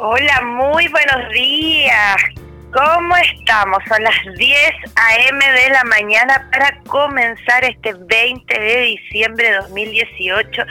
[0.00, 2.16] Hola, muy buenos días.
[2.72, 3.78] ¿Cómo estamos?
[3.88, 4.58] Son las 10
[4.94, 5.44] a.m.
[5.44, 10.62] de la mañana para comenzar este 20 de diciembre de 2018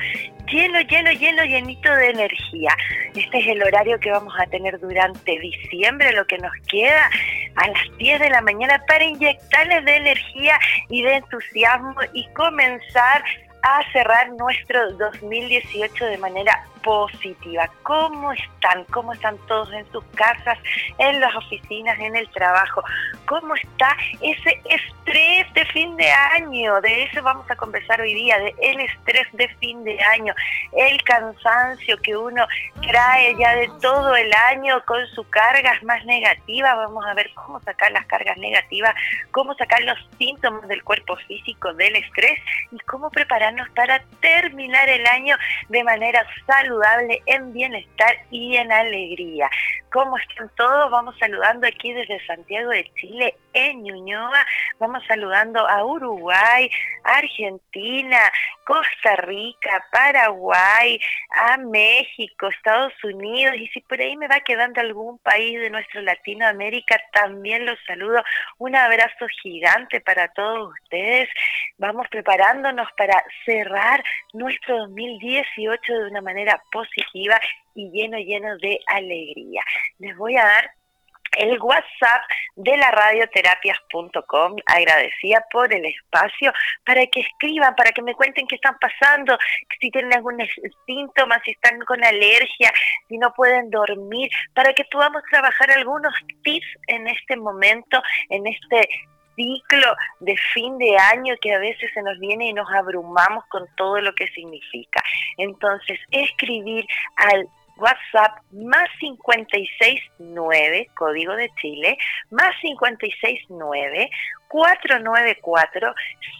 [0.49, 2.69] lleno, lleno, lleno, llenito de energía.
[3.15, 7.09] Este es el horario que vamos a tener durante diciembre, lo que nos queda
[7.55, 13.25] a las 10 de la mañana para inyectarles de energía y de entusiasmo y comenzar
[13.61, 17.69] a cerrar nuestro 2018 de manera positiva.
[17.83, 18.83] ¿Cómo están?
[18.85, 20.57] ¿Cómo están todos en sus casas,
[20.97, 22.83] en las oficinas, en el trabajo?
[23.25, 26.79] ¿Cómo está ese estrés de fin de año?
[26.81, 30.33] De eso vamos a conversar hoy día, de el estrés de fin de año,
[30.73, 32.45] el cansancio que uno
[32.87, 36.75] trae ya de todo el año con sus cargas más negativas.
[36.75, 38.93] Vamos a ver cómo sacar las cargas negativas,
[39.31, 42.39] cómo sacar los síntomas del cuerpo físico del estrés
[42.71, 45.35] y cómo prepararnos para terminar el año
[45.69, 46.76] de manera saludable
[47.25, 49.49] en bienestar y en alegría.
[49.91, 50.91] ¿Cómo están todos?
[50.91, 54.45] Vamos saludando aquí desde Santiago de Chile, en Ñuñoa.
[54.79, 56.69] Vamos saludando a Uruguay,
[57.03, 58.19] Argentina,
[58.65, 60.99] Costa Rica, Paraguay,
[61.33, 63.55] a México, Estados Unidos.
[63.55, 68.21] Y si por ahí me va quedando algún país de nuestro Latinoamérica, también los saludo.
[68.57, 71.29] Un abrazo gigante para todos ustedes.
[71.77, 74.03] Vamos preparándonos para cerrar
[74.33, 77.39] nuestro 2018 de una manera positiva
[77.77, 79.61] y lleno, lleno de alegría.
[79.99, 80.71] Les voy a dar
[81.37, 82.23] el WhatsApp
[82.55, 86.51] de la radioterapias.com, agradecida por el espacio,
[86.83, 89.37] para que escriban, para que me cuenten qué están pasando,
[89.79, 90.37] si tienen algún
[90.87, 92.73] síntoma, si están con alergia,
[93.07, 96.13] si no pueden dormir, para que podamos trabajar algunos
[96.43, 98.89] tips en este momento, en este
[99.35, 103.67] ciclo de fin de año que a veces se nos viene y nos abrumamos con
[103.75, 105.03] todo lo que significa.
[105.37, 111.97] Entonces, escribir al WhatsApp más 569, código de Chile,
[112.31, 114.09] más 569
[114.47, 115.93] 494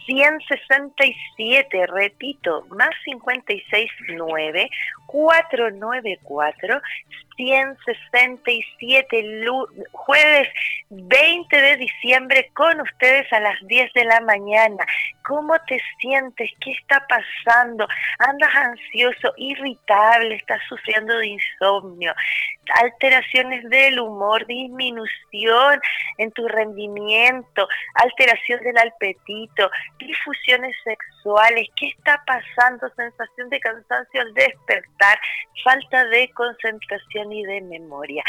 [0.06, 4.70] 167, repito, más 569
[5.06, 6.80] 494
[7.38, 9.24] 167,
[9.92, 10.48] jueves
[10.90, 14.84] 20 de diciembre con ustedes a las 10 de la mañana.
[15.22, 16.50] ¿Cómo te sientes?
[16.60, 17.86] ¿Qué está pasando?
[18.18, 20.34] ¿Andas ansioso, irritable?
[20.34, 22.12] ¿Estás sufriendo de insomnio?
[22.82, 25.80] Alteraciones del humor, disminución
[26.18, 32.88] en tu rendimiento, alteración del apetito, difusiones sexuales, ¿qué está pasando?
[32.96, 35.18] Sensación de cansancio al despertar,
[35.64, 38.22] falta de concentración y de memoria.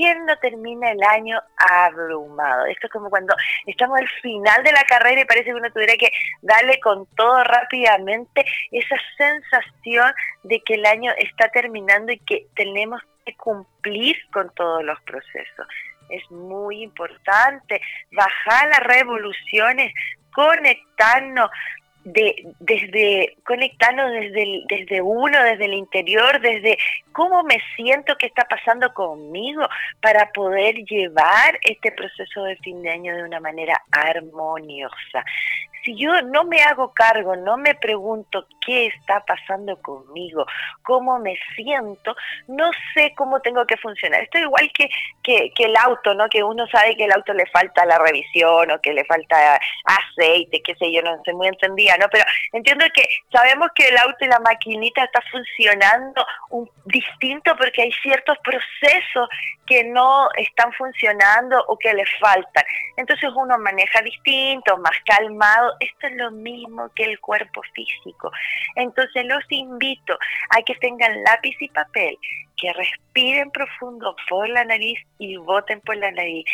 [0.00, 2.64] ¿Quién no termina el año abrumado?
[2.64, 5.92] Esto es como cuando estamos al final de la carrera y parece que uno tuviera
[5.98, 10.10] que darle con todo rápidamente esa sensación
[10.44, 15.66] de que el año está terminando y que tenemos que cumplir con todos los procesos.
[16.08, 19.92] Es muy importante bajar las revoluciones,
[20.32, 21.50] conectarnos
[22.04, 26.78] de, desde conectarnos desde, desde uno, desde el interior, desde
[27.12, 29.68] cómo me siento que está pasando conmigo
[30.00, 35.24] para poder llevar este proceso de fin de año de una manera armoniosa
[35.84, 40.46] si yo no me hago cargo, no me pregunto qué está pasando conmigo,
[40.82, 42.14] cómo me siento,
[42.48, 44.22] no sé cómo tengo que funcionar.
[44.22, 44.88] Esto es igual que,
[45.22, 46.28] que, el auto, ¿no?
[46.28, 50.62] Que uno sabe que el auto le falta la revisión o que le falta aceite,
[50.62, 52.06] qué sé yo, no sé muy entendida, ¿no?
[52.10, 57.82] Pero entiendo que sabemos que el auto y la maquinita está funcionando un, distinto porque
[57.82, 59.28] hay ciertos procesos
[59.66, 62.64] que no están funcionando o que le faltan.
[62.96, 68.30] Entonces uno maneja distinto, más calmado, esto es lo mismo que el cuerpo físico.
[68.76, 70.18] Entonces los invito
[70.50, 72.18] a que tengan lápiz y papel,
[72.56, 76.44] que respiren profundo por la nariz y voten por la nariz.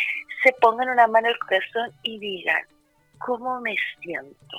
[0.43, 2.63] Se pongan una mano al corazón y digan,
[3.19, 4.57] ¿cómo me siento?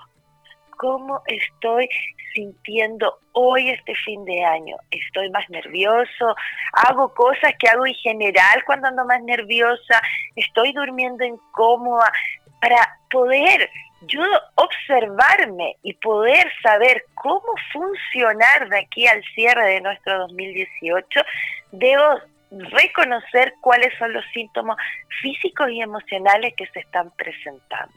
[0.77, 1.89] ¿Cómo estoy
[2.35, 4.77] sintiendo hoy este fin de año?
[4.93, 6.37] ¿Estoy más nervioso?
[6.73, 10.01] ¿Hago cosas que hago en general cuando ando más nerviosa?
[10.37, 12.13] ¿Estoy durmiendo incómoda?
[12.61, 13.69] Para poder
[14.03, 14.23] yo
[14.55, 21.21] observarme y poder saber cómo funcionar de aquí al cierre de nuestro 2018,
[21.73, 24.77] debo reconocer cuáles son los síntomas
[25.21, 27.93] físicos y emocionales que se están presentando.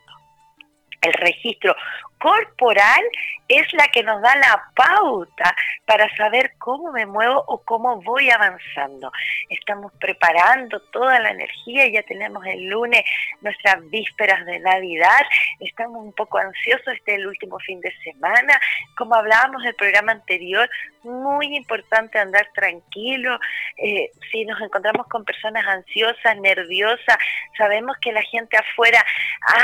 [1.02, 1.76] El registro
[2.22, 3.02] corporal
[3.48, 8.30] es la que nos da la pauta para saber cómo me muevo o cómo voy
[8.30, 9.12] avanzando.
[9.50, 13.04] Estamos preparando toda la energía, ya tenemos el lunes
[13.42, 15.22] nuestras vísperas de Navidad,
[15.60, 18.58] estamos un poco ansiosos, este es el último fin de semana.
[18.96, 20.70] Como hablábamos del programa anterior,
[21.04, 23.38] muy importante andar tranquilo.
[23.78, 27.18] Eh, si nos encontramos con personas ansiosas, nerviosas,
[27.58, 29.04] sabemos que la gente afuera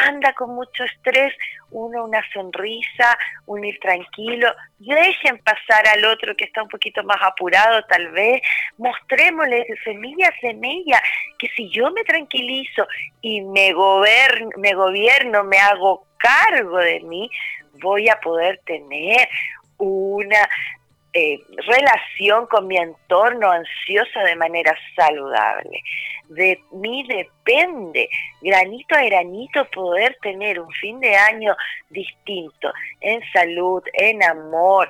[0.08, 1.34] anda con mucho estrés,
[1.72, 7.18] uno una sonrisa, un ir tranquilo, dejen pasar al otro que está un poquito más
[7.22, 8.42] apurado tal vez,
[8.78, 11.02] mostrémosle semilla a semilla
[11.38, 12.88] que si yo me tranquilizo
[13.22, 17.30] y me gobierno, me gobierno, me hago cargo de mí,
[17.82, 19.28] voy a poder tener
[19.78, 20.50] una
[21.20, 25.82] eh, relación con mi entorno ansiosa de manera saludable.
[26.30, 28.08] De mí depende,
[28.40, 31.56] granito a granito, poder tener un fin de año
[31.90, 32.72] distinto
[33.02, 34.88] en salud, en amor,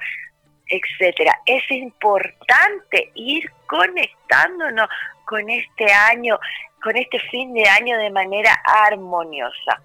[0.68, 1.39] etcétera.
[1.45, 4.89] Es importante ir conectándonos
[5.24, 6.38] con este año,
[6.83, 9.81] con este fin de año de manera armoniosa.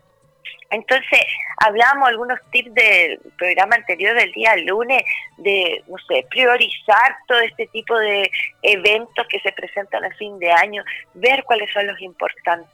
[0.73, 1.21] Entonces,
[1.59, 5.03] hablamos algunos tips del programa anterior del día lunes
[5.37, 8.31] de, no sé, priorizar todo este tipo de
[8.63, 10.83] eventos que se presentan a fin de año,
[11.15, 12.69] ver cuáles son los importantes.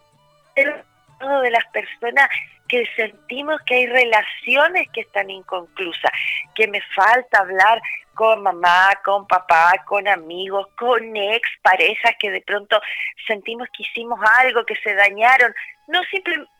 [1.18, 2.28] Todo de las personas
[2.68, 6.12] que sentimos que hay relaciones que están inconclusas,
[6.54, 7.80] que me falta hablar
[8.14, 12.80] con mamá, con papá, con amigos, con ex parejas que de pronto
[13.26, 15.52] sentimos que hicimos algo, que se dañaron,
[15.88, 16.50] no simplemente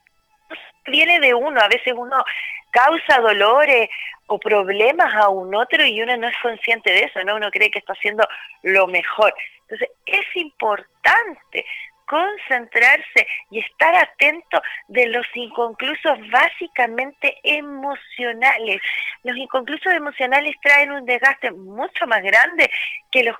[0.86, 2.24] viene de uno, a veces uno
[2.70, 3.88] causa dolores
[4.26, 7.36] o problemas a un otro y uno no es consciente de eso, ¿no?
[7.36, 8.26] Uno cree que está haciendo
[8.62, 9.34] lo mejor.
[9.62, 11.64] Entonces, es importante
[12.08, 18.80] concentrarse y estar atento de los inconclusos básicamente emocionales.
[19.22, 22.70] Los inconclusos emocionales traen un desgaste mucho más grande
[23.12, 23.36] que los,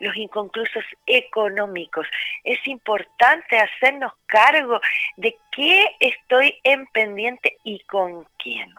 [0.00, 2.06] los, inconclusos económicos.
[2.44, 4.80] Es importante hacernos cargo
[5.16, 8.72] de qué estoy en pendiente y con quién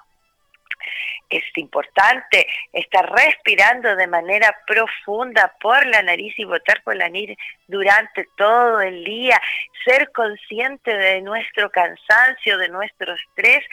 [1.29, 7.37] es importante estar respirando de manera profunda por la nariz y botar por la nariz
[7.67, 9.39] durante todo el día,
[9.85, 13.63] ser consciente de nuestro cansancio, de nuestro estrés,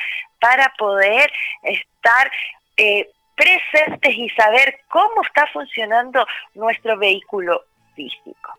[0.40, 1.30] para poder
[1.62, 2.30] estar
[2.76, 7.64] eh, presentes y saber cómo está funcionando nuestro vehículo
[7.94, 8.58] físico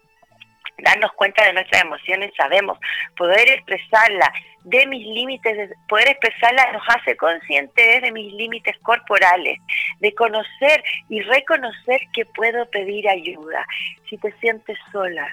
[0.78, 2.78] darnos cuenta de nuestras emociones, sabemos,
[3.16, 4.32] poder expresarla
[4.64, 9.60] de mis límites, poder expresarla nos hace conscientes de mis límites corporales,
[10.00, 13.66] de conocer y reconocer que puedo pedir ayuda.
[14.10, 15.28] Si te sientes sola,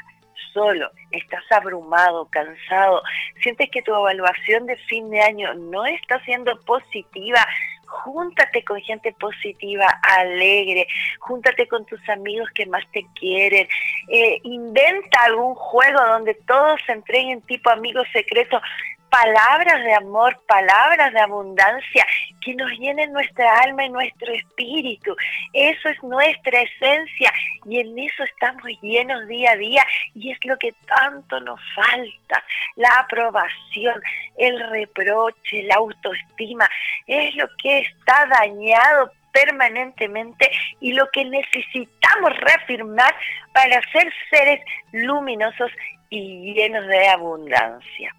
[0.52, 3.02] solo, estás abrumado, cansado,
[3.42, 7.46] sientes que tu evaluación de fin de año no está siendo positiva,
[7.86, 10.86] júntate con gente positiva, alegre,
[11.20, 13.68] júntate con tus amigos que más te quieren,
[14.08, 18.62] eh, inventa algún juego donde todos se entreguen tipo amigos secretos,
[19.12, 22.06] palabras de amor, palabras de abundancia
[22.40, 25.14] que nos llenen nuestra alma y nuestro espíritu.
[25.52, 27.30] Eso es nuestra esencia
[27.66, 32.42] y en eso estamos llenos día a día y es lo que tanto nos falta.
[32.76, 34.00] La aprobación,
[34.38, 36.66] el reproche, la autoestima,
[37.06, 40.50] es lo que está dañado permanentemente
[40.80, 43.14] y lo que necesitamos reafirmar
[43.52, 44.60] para ser seres
[44.92, 45.70] luminosos
[46.08, 48.14] y llenos de abundancia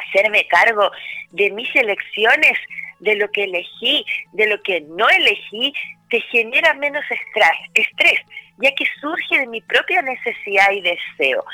[0.00, 0.90] hacerme cargo
[1.30, 2.58] de mis elecciones,
[3.00, 5.72] de lo que elegí, de lo que no elegí,
[6.10, 7.04] te genera menos
[7.74, 8.20] estrés,
[8.58, 11.44] ya que surge de mi propia necesidad y deseo.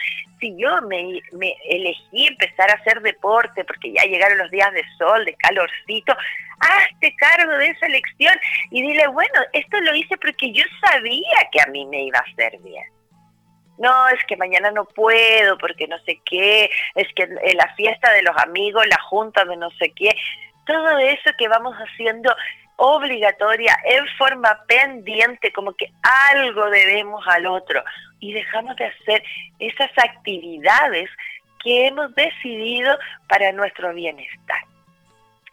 [0.40, 1.20] Si yo me,
[1.68, 6.16] elegí empezar a hacer deporte porque ya llegaron los días de sol, de calorcito,
[6.58, 8.34] hazte cargo de esa elección
[8.70, 12.32] y dile, bueno, esto lo hice porque yo sabía que a mí me iba a
[12.32, 12.95] hacer bien
[13.78, 18.22] no, es que mañana no puedo porque no sé qué, es que la fiesta de
[18.22, 20.16] los amigos, la junta de no sé qué,
[20.66, 22.34] todo eso que vamos haciendo
[22.76, 25.90] obligatoria, en forma pendiente, como que
[26.32, 27.82] algo debemos al otro,
[28.20, 29.22] y dejamos de hacer
[29.58, 31.08] esas actividades
[31.62, 34.60] que hemos decidido para nuestro bienestar.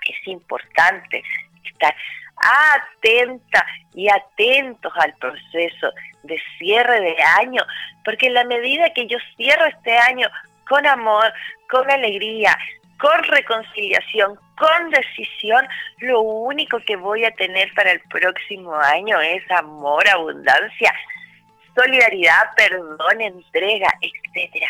[0.06, 1.24] Es importante
[1.63, 1.96] estar
[2.36, 5.92] atenta y atentos al proceso
[6.24, 7.62] de cierre de año,
[8.03, 10.27] porque en la medida que yo cierro este año
[10.68, 11.32] con amor,
[11.70, 12.58] con alegría,
[13.00, 19.44] con reconciliación, con decisión, lo único que voy a tener para el próximo año es
[19.51, 20.94] amor, abundancia,
[21.75, 24.68] solidaridad, perdón, entrega, etcétera.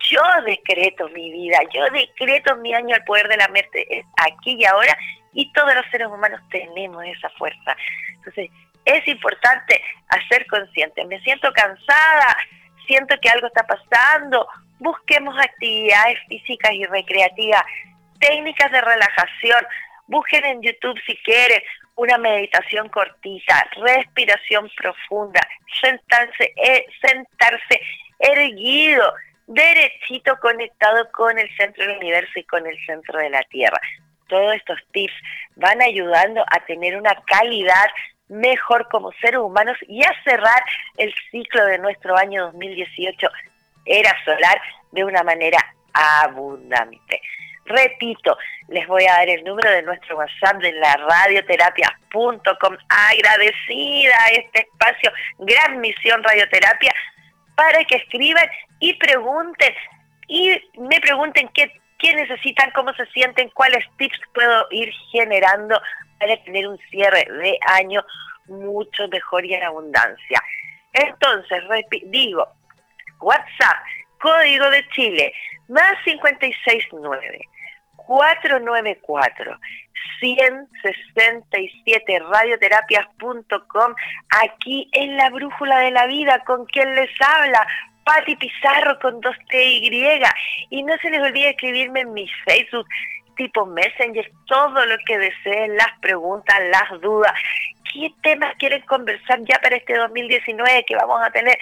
[0.00, 4.64] Yo decreto mi vida, yo decreto mi año al poder de la mente aquí y
[4.64, 4.96] ahora
[5.32, 7.76] y todos los seres humanos tenemos esa fuerza.
[8.14, 8.50] Entonces,
[8.86, 11.04] es importante hacer consciente.
[11.04, 12.36] Me siento cansada,
[12.86, 14.48] siento que algo está pasando.
[14.78, 17.62] Busquemos actividades físicas y recreativas,
[18.20, 19.66] técnicas de relajación.
[20.06, 21.60] Busquen en YouTube si quieren
[21.96, 25.40] una meditación cortita, respiración profunda,
[25.80, 27.80] sentarse, eh, sentarse
[28.18, 29.12] erguido,
[29.46, 33.80] derechito conectado con el centro del universo y con el centro de la Tierra.
[34.28, 35.14] Todos estos tips
[35.56, 37.86] van ayudando a tener una calidad
[38.28, 40.62] mejor como seres humanos y a cerrar
[40.96, 43.28] el ciclo de nuestro año 2018
[43.84, 44.60] era solar
[44.92, 45.58] de una manera
[45.92, 47.20] abundante.
[47.64, 48.36] Repito,
[48.68, 52.76] les voy a dar el número de nuestro WhatsApp de la radioterapia.com.
[52.88, 56.94] Agradecida a este espacio, Gran Misión Radioterapia,
[57.56, 59.74] para que escriban y pregunten
[60.28, 65.80] y me pregunten qué, qué necesitan, cómo se sienten, cuáles tips puedo ir generando
[66.18, 68.04] para tener un cierre de año
[68.46, 70.42] mucho mejor y en abundancia.
[70.92, 71.62] Entonces,
[72.06, 72.48] digo,
[73.20, 73.76] WhatsApp,
[74.20, 75.32] código de Chile,
[75.68, 77.40] más 569
[77.96, 79.58] 494
[80.20, 83.94] 167 radioterapias.com
[84.30, 87.66] aquí en la brújula de la vida con quien les habla
[88.06, 90.22] Pati Pizarro con dos T Y
[90.70, 92.86] y no se les olvide escribirme en mi Facebook
[93.36, 97.32] tipo Messenger, todo lo que deseen, las preguntas, las dudas.
[97.92, 101.58] ¿Qué temas quieren conversar ya para este 2019 que vamos a tener?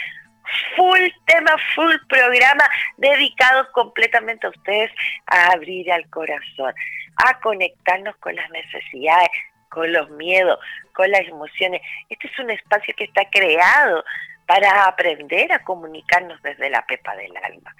[0.77, 2.65] Full tema, full programa
[2.99, 4.93] dedicado completamente a ustedes
[5.27, 6.75] a abrir al corazón,
[7.17, 9.31] a conectarnos con las necesidades,
[9.71, 10.59] con los miedos,
[10.93, 11.81] con las emociones.
[12.09, 14.05] Este es un espacio que está creado
[14.47, 17.75] para aprender a comunicarnos desde la pepa del alma.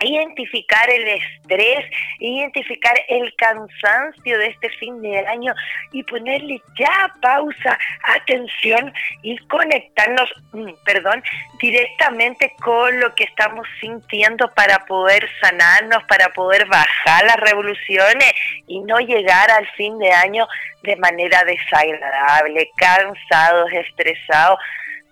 [0.00, 5.54] identificar el estrés, identificar el cansancio de este fin de año
[5.92, 11.22] y ponerle ya pausa, atención y conectarnos, mm, perdón,
[11.60, 18.32] directamente con lo que estamos sintiendo para poder sanarnos, para poder bajar las revoluciones
[18.66, 20.46] y no llegar al fin de año
[20.82, 24.58] de manera desagradable, cansados, estresados,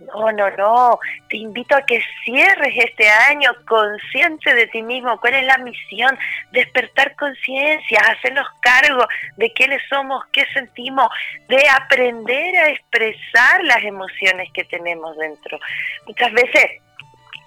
[0.01, 0.99] No, no, no.
[1.29, 5.19] Te invito a que cierres este año consciente de ti mismo.
[5.21, 6.19] ¿Cuál es la misión?
[6.51, 11.09] Despertar conciencia, hacernos cargo de quiénes somos, qué sentimos,
[11.49, 15.59] de aprender a expresar las emociones que tenemos dentro.
[16.07, 16.81] Muchas veces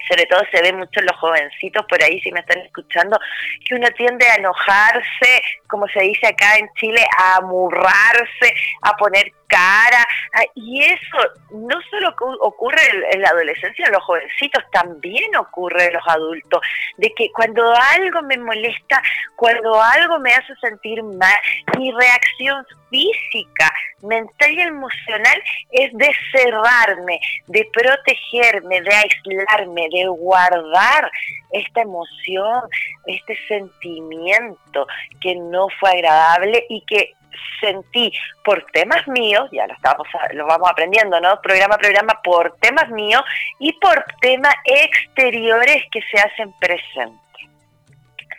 [0.07, 3.19] sobre todo se ve mucho en los jovencitos por ahí, si me están escuchando,
[3.65, 9.33] que uno tiende a enojarse, como se dice acá en Chile, a amurrarse, a poner
[9.47, 10.05] cara.
[10.33, 11.17] Ah, y eso
[11.51, 16.61] no solo ocurre en la adolescencia, en los jovencitos, también ocurre en los adultos.
[16.97, 17.63] De que cuando
[17.93, 19.01] algo me molesta,
[19.35, 21.39] cuando algo me hace sentir mal,
[21.77, 31.11] mi reacción física, mental y emocional es de cerrarme, de protegerme, de aislarme, de guardar
[31.51, 32.61] esta emoción,
[33.05, 34.87] este sentimiento
[35.21, 37.13] que no fue agradable y que
[37.59, 38.11] sentí
[38.43, 41.41] por temas míos, ya lo estamos lo vamos aprendiendo, ¿no?
[41.41, 43.23] Programa a programa por temas míos
[43.59, 47.17] y por temas exteriores que se hacen presentes.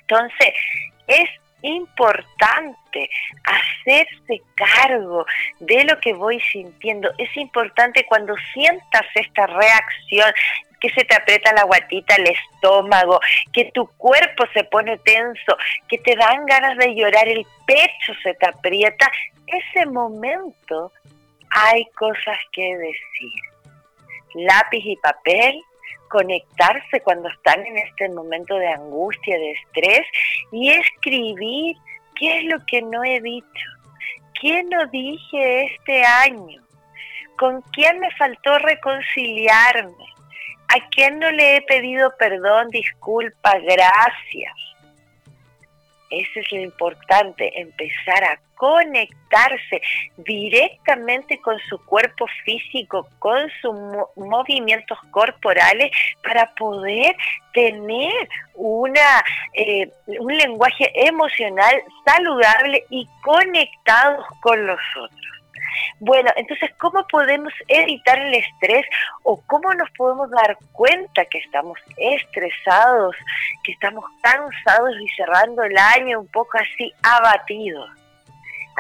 [0.01, 0.55] Entonces,
[1.07, 1.29] es
[1.63, 3.11] importante
[3.45, 5.27] hacerse cargo
[5.61, 7.11] de lo que voy sintiendo.
[7.19, 10.33] Es importante cuando sientas esta reacción,
[10.81, 13.21] que se te aprieta la guatita, el estómago,
[13.53, 15.57] que tu cuerpo se pone tenso,
[15.89, 19.11] que te dan ganas de llorar, el pecho se te aprieta,
[19.47, 20.93] ese momento
[21.51, 23.43] hay cosas que decir.
[24.35, 25.61] Lápiz y papel,
[26.09, 30.07] conectarse cuando están en este momento de angustia, de estrés
[30.53, 31.77] y escribir
[32.17, 33.67] qué es lo que no he dicho,
[34.41, 36.63] qué no dije este año,
[37.37, 40.07] con quién me faltó reconciliarme,
[40.69, 44.55] ¿A quién no le he pedido perdón, disculpa, gracias?
[46.11, 49.81] Eso es lo importante, empezar a conectarse
[50.17, 53.75] directamente con su cuerpo físico, con sus
[54.17, 55.91] movimientos corporales,
[56.23, 57.15] para poder
[57.53, 65.38] tener una, eh, un lenguaje emocional saludable y conectados con los otros.
[66.01, 68.87] Bueno, entonces, ¿cómo podemos evitar el estrés
[69.23, 73.17] o cómo nos podemos dar cuenta que estamos estresados,
[73.65, 77.98] que estamos cansados y cerrando el año un poco así abatidos?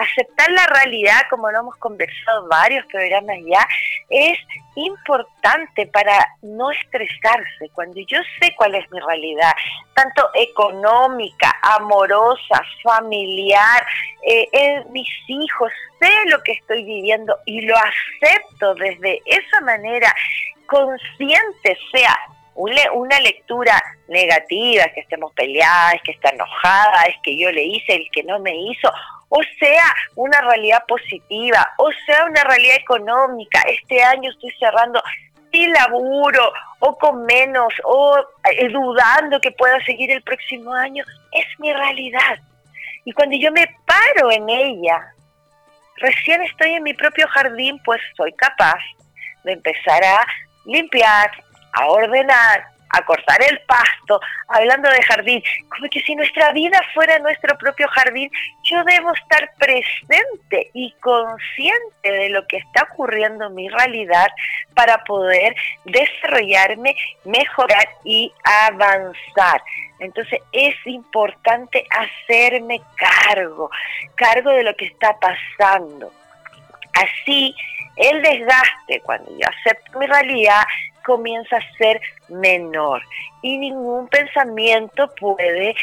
[0.00, 3.66] Aceptar la realidad, como lo hemos conversado varios programas ya,
[4.08, 4.38] es
[4.74, 7.68] importante para no estresarse.
[7.72, 9.52] Cuando yo sé cuál es mi realidad,
[9.94, 13.84] tanto económica, amorosa, familiar,
[14.26, 20.14] eh, mis hijos, sé lo que estoy viviendo y lo acepto desde esa manera
[20.66, 22.16] consciente, sea
[22.54, 28.10] una lectura negativa, que estemos peleadas, que está enojada, es que yo le hice el
[28.10, 28.90] que no me hizo,
[29.28, 33.60] o sea una realidad positiva, o sea una realidad económica.
[33.62, 35.02] Este año estoy cerrando
[35.52, 38.16] sin laburo o con menos o
[38.50, 41.04] eh, dudando que pueda seguir el próximo año.
[41.32, 42.38] Es mi realidad.
[43.04, 45.14] Y cuando yo me paro en ella,
[45.96, 48.80] recién estoy en mi propio jardín, pues soy capaz
[49.44, 50.26] de empezar a
[50.64, 51.30] limpiar,
[51.72, 57.18] a ordenar, a cortar el pasto, hablando de jardín, como que si nuestra vida fuera
[57.18, 58.30] nuestro propio jardín,
[58.62, 64.28] yo debo estar presente y consciente de lo que está ocurriendo en mi realidad
[64.74, 69.62] para poder desarrollarme, mejorar y avanzar.
[70.00, 73.70] Entonces es importante hacerme cargo,
[74.14, 76.12] cargo de lo que está pasando.
[76.94, 77.54] Así,
[77.96, 80.62] el desgaste, cuando yo acepto mi realidad,
[81.08, 83.02] comienza a ser menor
[83.40, 85.74] y ningún pensamiento puede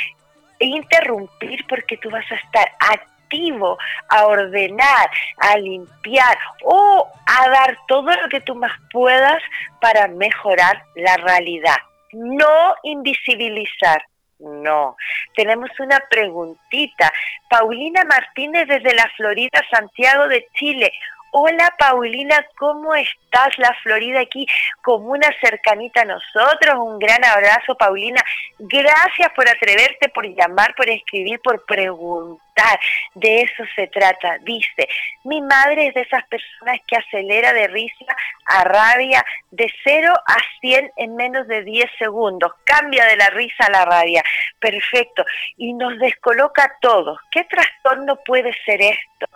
[0.60, 3.76] interrumpir porque tú vas a estar activo
[4.10, 9.42] a ordenar, a limpiar o a dar todo lo que tú más puedas
[9.82, 11.78] para mejorar la realidad.
[12.14, 14.04] No invisibilizar,
[14.38, 14.96] no.
[15.36, 17.12] Tenemos una preguntita.
[17.50, 20.92] Paulina Martínez desde la Florida, Santiago de Chile.
[21.38, 23.58] Hola Paulina, ¿cómo estás?
[23.58, 24.48] La Florida aquí
[24.82, 26.76] como una cercanita a nosotros.
[26.78, 28.24] Un gran abrazo Paulina.
[28.58, 32.80] Gracias por atreverte, por llamar, por escribir, por preguntar
[33.16, 34.38] de eso se trata.
[34.44, 34.88] Dice,
[35.26, 38.06] mi madre es de esas personas que acelera de risa
[38.46, 42.54] a rabia de 0 a 100 en menos de 10 segundos.
[42.64, 44.24] Cambia de la risa a la rabia.
[44.60, 45.26] Perfecto.
[45.58, 47.20] Y nos descoloca a todos.
[47.30, 49.28] ¿Qué trastorno puede ser esto?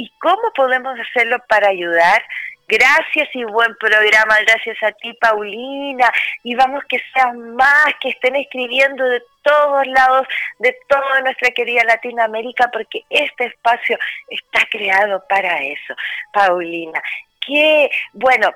[0.00, 2.24] ¿Y cómo podemos hacerlo para ayudar?
[2.66, 6.10] Gracias y buen programa, gracias a ti Paulina,
[6.42, 10.26] y vamos que sean más, que estén escribiendo de todos lados,
[10.58, 13.98] de toda nuestra querida Latinoamérica, porque este espacio
[14.30, 15.94] está creado para eso,
[16.32, 17.02] Paulina.
[17.46, 18.54] Que, bueno,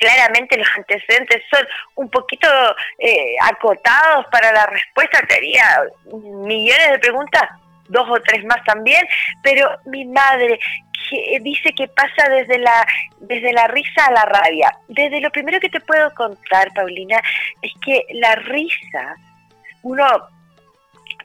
[0.00, 2.48] claramente los antecedentes son un poquito
[2.98, 5.64] eh, acotados para la respuesta, tenía
[6.12, 7.50] millones de preguntas,
[7.88, 9.06] dos o tres más también,
[9.42, 10.58] pero mi madre
[11.08, 12.86] que dice que pasa desde la,
[13.20, 14.76] desde la risa a la rabia.
[14.88, 17.20] Desde lo primero que te puedo contar, Paulina,
[17.62, 19.16] es que la risa,
[19.82, 20.04] uno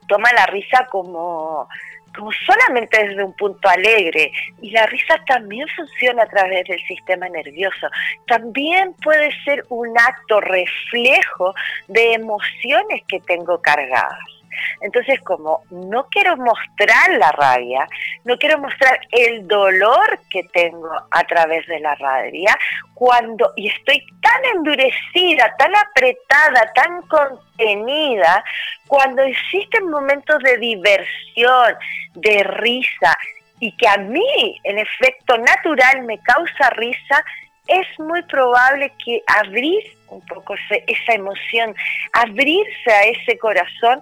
[0.07, 1.67] toma la risa como
[2.15, 4.31] como solamente desde un punto alegre.
[4.61, 7.87] Y la risa también funciona a través del sistema nervioso.
[8.27, 11.53] También puede ser un acto reflejo
[11.87, 14.40] de emociones que tengo cargadas.
[14.81, 17.87] Entonces, como no quiero mostrar la rabia,
[18.23, 22.57] no quiero mostrar el dolor que tengo a través de la rabia,
[22.93, 28.43] cuando, y estoy tan endurecida, tan apretada, tan contenida,
[28.87, 31.75] cuando existen momentos de diversión,
[32.15, 33.17] de risa,
[33.59, 37.23] y que a mí, en efecto natural, me causa risa,
[37.67, 41.73] es muy probable que abrir un poco esa emoción,
[42.13, 44.01] abrirse a ese corazón,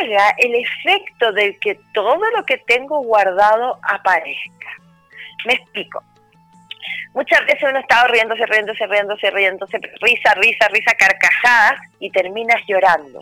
[0.00, 4.68] haga el efecto de que todo lo que tengo guardado aparezca.
[5.46, 6.02] Me explico.
[7.14, 13.20] Muchas veces uno está riéndose, riéndose, riéndose, riéndose, risa, risa, risa, carcajadas y terminas llorando.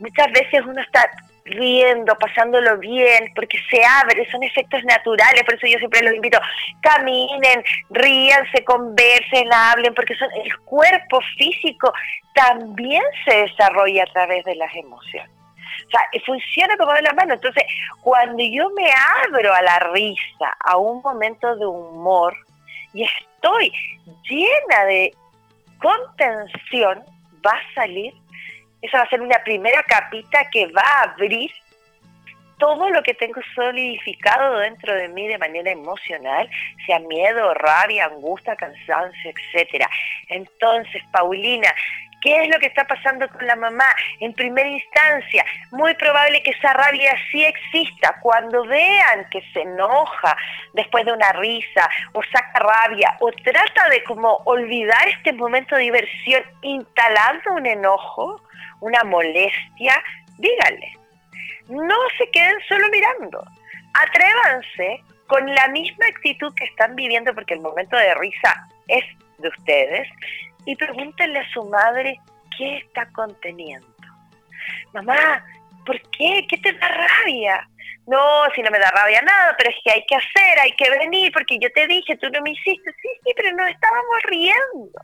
[0.00, 1.08] Muchas veces uno está
[1.44, 6.38] riendo, pasándolo bien, porque se abre, son efectos naturales, por eso yo siempre los invito,
[6.80, 11.92] caminen, ríanse, conversen, hablen, porque son, el cuerpo físico
[12.34, 15.30] también se desarrolla a través de las emociones.
[15.86, 17.34] O sea, funciona como de la mano.
[17.34, 17.64] Entonces,
[18.02, 18.90] cuando yo me
[19.24, 22.34] abro a la risa, a un momento de humor,
[22.94, 23.72] y estoy
[24.28, 25.12] llena de
[25.80, 27.04] contención,
[27.44, 28.14] va a salir
[28.82, 31.50] esa va a ser una primera capita que va a abrir
[32.58, 36.48] todo lo que tengo solidificado dentro de mí de manera emocional,
[36.86, 39.88] sea miedo, rabia, angustia, cansancio, etcétera.
[40.28, 41.74] Entonces, Paulina,
[42.22, 43.84] ¿Qué es lo que está pasando con la mamá?
[44.20, 48.16] En primera instancia, muy probable que esa rabia sí exista.
[48.22, 50.36] Cuando vean que se enoja
[50.72, 55.82] después de una risa o saca rabia o trata de como olvidar este momento de
[55.82, 58.40] diversión instalando un enojo,
[58.80, 60.00] una molestia,
[60.38, 60.92] díganle.
[61.68, 63.44] No se queden solo mirando.
[63.94, 69.04] Atrévanse con la misma actitud que están viviendo, porque el momento de risa es
[69.38, 70.08] de ustedes,
[70.64, 72.20] y pregúntenle a su madre
[72.56, 73.86] qué está conteniendo.
[74.92, 75.44] Mamá,
[75.84, 76.46] ¿por qué?
[76.48, 77.68] ¿Qué te da rabia?
[78.06, 80.90] No, si no me da rabia nada, pero es que hay que hacer, hay que
[80.90, 82.92] venir, porque yo te dije, tú no me hiciste.
[83.00, 85.00] Sí, sí, pero nos estábamos riendo.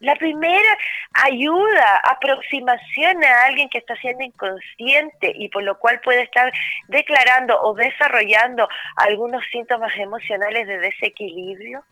[0.00, 0.76] La primera
[1.24, 6.52] ayuda, aproximación a alguien que está siendo inconsciente y por lo cual puede estar
[6.88, 11.82] declarando o desarrollando algunos síntomas emocionales de desequilibrio,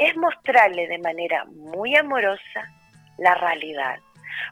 [0.00, 2.66] es mostrarle de manera muy amorosa
[3.18, 3.98] la realidad.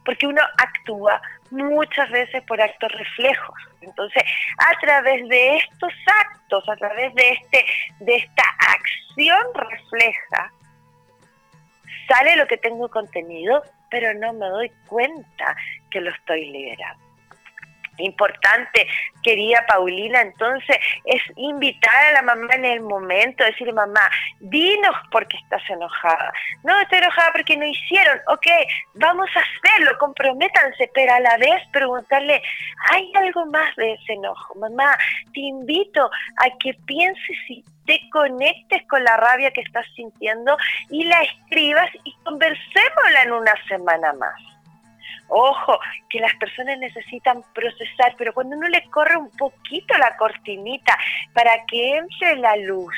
[0.05, 3.57] Porque uno actúa muchas veces por actos reflejos.
[3.81, 4.23] Entonces,
[4.59, 7.65] a través de estos actos, a través de, este,
[8.01, 10.53] de esta acción refleja,
[12.07, 15.57] sale lo que tengo contenido, pero no me doy cuenta
[15.91, 17.08] que lo estoy liberando
[17.99, 18.87] importante,
[19.23, 25.27] querida Paulina, entonces es invitar a la mamá en el momento, decir, mamá, dinos por
[25.29, 26.33] qué estás enojada.
[26.65, 28.19] No, estoy enojada porque no hicieron.
[28.29, 28.47] Ok,
[28.95, 32.43] vamos a hacerlo, comprométanse, pero a la vez preguntarle,
[32.91, 34.55] ¿hay algo más de ese enojo?
[34.57, 34.97] Mamá,
[35.33, 40.57] te invito a que pienses y te conectes con la rabia que estás sintiendo
[40.91, 44.58] y la escribas y conversémosla en una semana más.
[45.29, 50.97] Ojo, que las personas necesitan procesar, pero cuando uno le corre un poquito la cortinita
[51.35, 52.95] para que entre la luz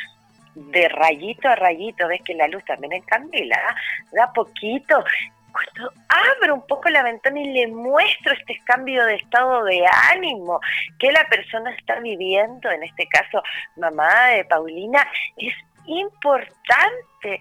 [0.54, 3.74] de rayito a rayito, ves que la luz también encandila, ¿ah?
[4.12, 5.04] da poquito,
[5.52, 10.60] cuando abro un poco la ventana y le muestro este cambio de estado de ánimo
[10.98, 13.42] que la persona está viviendo, en este caso
[13.76, 15.54] mamá de Paulina, es
[15.86, 17.40] importante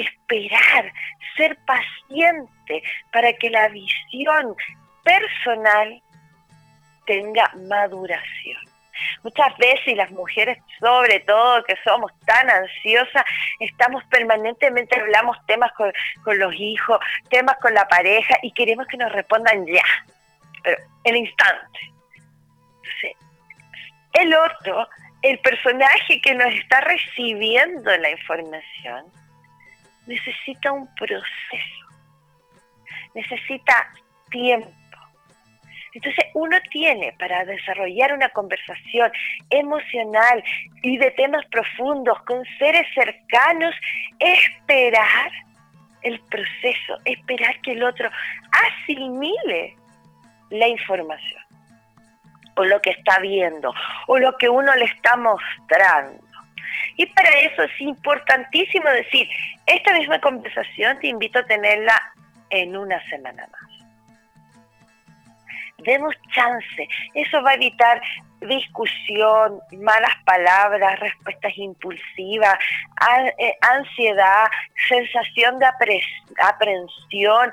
[0.00, 0.92] esperar,
[1.36, 2.82] ser paciente
[3.12, 4.54] para que la visión
[5.02, 6.02] personal
[7.06, 8.58] tenga maduración.
[9.22, 13.24] Muchas veces, las mujeres sobre todo, que somos tan ansiosas,
[13.60, 15.92] estamos permanentemente, hablamos temas con,
[16.38, 16.98] los hijos,
[17.30, 19.84] temas con la pareja, y queremos que nos respondan ya,
[20.62, 21.80] pero en instante.
[24.14, 24.88] el otro,
[25.22, 29.04] el personaje que nos está recibiendo la información,
[30.06, 31.86] necesita un proceso,
[33.14, 33.90] necesita
[34.30, 34.70] tiempo.
[35.92, 39.10] Entonces uno tiene para desarrollar una conversación
[39.48, 40.44] emocional
[40.82, 43.74] y de temas profundos con seres cercanos,
[44.18, 45.30] esperar
[46.02, 48.10] el proceso, esperar que el otro
[48.52, 49.74] asimile
[50.50, 51.42] la información
[52.56, 53.72] o lo que está viendo
[54.06, 56.25] o lo que uno le está mostrando.
[56.96, 59.28] Y para eso es importantísimo decir,
[59.66, 62.00] esta misma conversación te invito a tenerla
[62.50, 63.62] en una semana más.
[65.78, 68.00] Demos chance, eso va a evitar
[68.40, 72.54] discusión, malas palabras, respuestas impulsivas,
[73.38, 74.46] eh, ansiedad,
[74.88, 77.52] sensación de aprensión,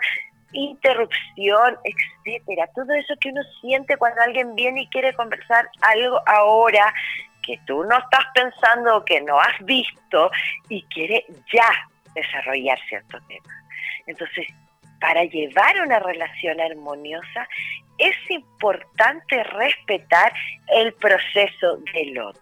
[0.54, 2.70] interrupción, etcétera.
[2.76, 6.94] Todo eso que uno siente cuando alguien viene y quiere conversar algo ahora
[7.46, 10.32] que tú no estás pensando que no has visto
[10.70, 11.70] y quiere ya
[12.16, 13.64] desarrollar cierto tema.
[14.08, 14.48] Entonces,
[15.00, 17.48] para llevar una relación armoniosa
[17.98, 20.34] es importante respetar
[20.68, 22.42] el proceso del otro.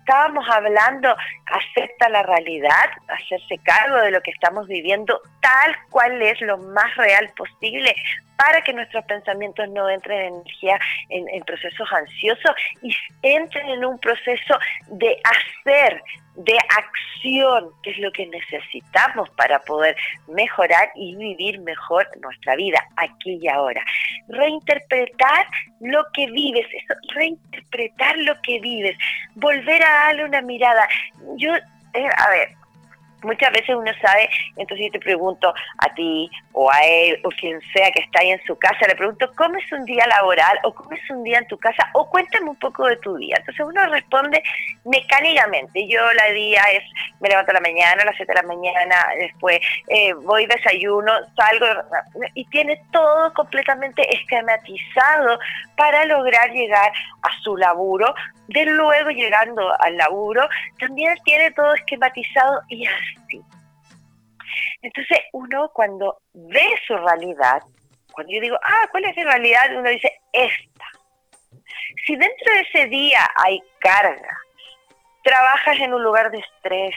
[0.00, 1.14] Estábamos hablando,
[1.46, 6.94] acepta la realidad, hacerse cargo de lo que estamos viviendo tal cual es lo más
[6.96, 7.94] real posible
[8.38, 13.98] para que nuestros pensamientos no entren en energía, en, procesos ansiosos y entren en un
[13.98, 16.00] proceso de hacer,
[16.36, 19.96] de acción, que es lo que necesitamos para poder
[20.28, 23.84] mejorar y vivir mejor nuestra vida aquí y ahora.
[24.28, 25.48] Reinterpretar
[25.80, 28.96] lo que vives, eso, reinterpretar lo que vives,
[29.34, 30.88] volver a darle una mirada.
[31.38, 32.57] Yo, eh, a ver,
[33.22, 37.60] muchas veces uno sabe, entonces yo te pregunto a ti o a él o quien
[37.72, 40.74] sea que está ahí en su casa, le pregunto, ¿cómo es un día laboral o
[40.74, 41.88] cómo es un día en tu casa?
[41.94, 43.36] O cuéntame un poco de tu día.
[43.38, 44.42] Entonces uno responde
[44.84, 45.86] mecánicamente.
[45.88, 46.82] Yo la día es,
[47.20, 51.12] me levanto a la mañana, a las 7 de la mañana, después eh, voy desayuno,
[51.36, 51.66] salgo
[52.34, 55.38] y tiene todo completamente esquematizado
[55.76, 58.14] para lograr llegar a su laburo.
[58.48, 63.07] De luego llegando al laburo, también tiene todo esquematizado y así
[64.82, 67.62] entonces uno cuando ve su realidad,
[68.12, 69.76] cuando yo digo, ah, ¿cuál es mi realidad?
[69.76, 70.86] Uno dice, esta.
[72.06, 74.38] Si dentro de ese día hay carga,
[75.22, 76.94] trabajas en un lugar de estrés,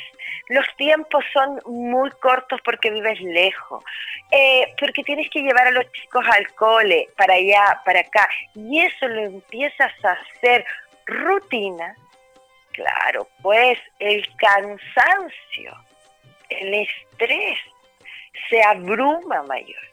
[0.50, 3.84] los tiempos son muy cortos porque vives lejos,
[4.32, 8.80] eh, porque tienes que llevar a los chicos al cole, para allá, para acá, y
[8.80, 10.66] eso lo empiezas a hacer
[11.06, 11.96] rutina,
[12.74, 15.91] claro, pues el cansancio
[16.60, 17.60] el estrés
[18.50, 19.92] se abruma mayor.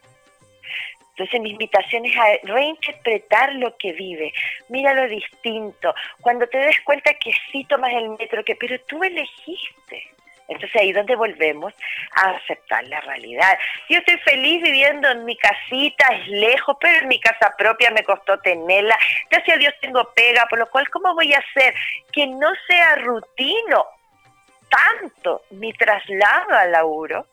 [1.11, 4.31] Entonces mi invitación es a reinterpretar lo que vive,
[4.69, 5.93] míralo distinto.
[6.21, 10.09] Cuando te des cuenta que sí tomas el metro, que pero tú elegiste.
[10.47, 11.73] Entonces ahí donde volvemos
[12.15, 13.59] a aceptar la realidad.
[13.89, 18.03] Yo estoy feliz viviendo en mi casita, es lejos, pero en mi casa propia me
[18.03, 18.97] costó tenerla.
[19.29, 21.75] Gracias a Dios tengo pega, por lo cual, ¿cómo voy a hacer
[22.13, 23.85] que no sea rutino
[24.69, 27.27] tanto mi traslado al laburo.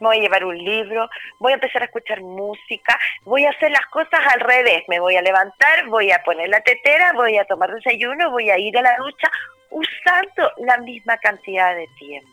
[0.00, 3.70] Me voy a llevar un libro, voy a empezar a escuchar música, voy a hacer
[3.70, 4.84] las cosas al revés.
[4.88, 8.58] Me voy a levantar, voy a poner la tetera, voy a tomar desayuno, voy a
[8.58, 9.30] ir a la ducha
[9.70, 12.30] usando la misma cantidad de tiempo.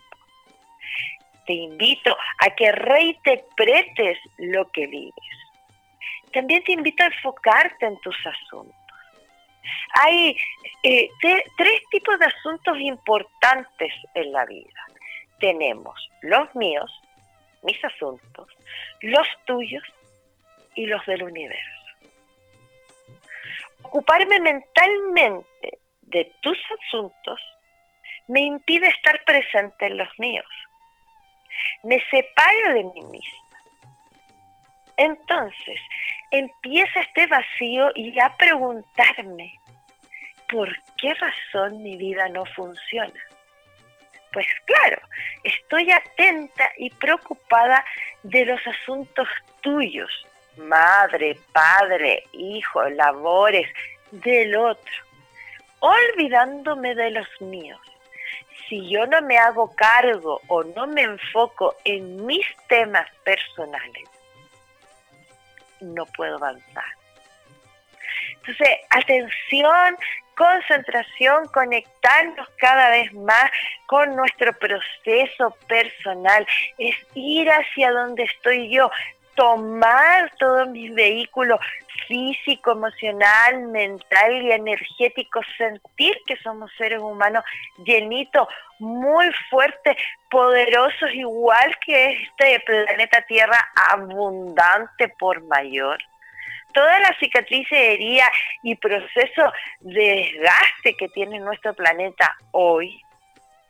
[1.45, 5.13] Te invito a que reinterpretes lo que vives.
[6.33, 8.82] También te invito a enfocarte en tus asuntos.
[10.01, 10.37] Hay
[10.83, 11.09] eh,
[11.57, 14.85] tres tipos de asuntos importantes en la vida.
[15.39, 16.91] Tenemos los míos,
[17.63, 18.47] mis asuntos,
[19.01, 19.83] los tuyos
[20.75, 21.69] y los del universo.
[23.83, 27.39] Ocuparme mentalmente de tus asuntos
[28.27, 30.45] me impide estar presente en los míos.
[31.83, 33.42] Me separo de mí misma.
[34.97, 35.79] Entonces,
[36.31, 39.59] empieza este vacío y a preguntarme,
[40.49, 43.19] ¿por qué razón mi vida no funciona?
[44.31, 45.01] Pues claro,
[45.43, 47.83] estoy atenta y preocupada
[48.23, 49.27] de los asuntos
[49.61, 50.11] tuyos,
[50.57, 53.67] madre, padre, hijo, labores,
[54.11, 54.93] del otro,
[55.79, 57.81] olvidándome de los míos.
[58.67, 64.09] Si yo no me hago cargo o no me enfoco en mis temas personales,
[65.83, 66.85] no puedo avanzar.
[68.35, 69.97] Entonces, atención
[70.35, 73.51] concentración, conectarnos cada vez más
[73.85, 76.45] con nuestro proceso personal,
[76.77, 78.89] es ir hacia donde estoy yo,
[79.35, 81.59] tomar todos mis vehículos
[82.07, 87.43] físico, emocional, mental y energético, sentir que somos seres humanos
[87.85, 88.47] llenitos,
[88.79, 89.95] muy fuertes,
[90.29, 95.99] poderosos, igual que este planeta Tierra, abundante por mayor
[96.73, 98.29] toda la cicatriz, herida
[98.63, 103.01] y proceso de desgaste que tiene nuestro planeta hoy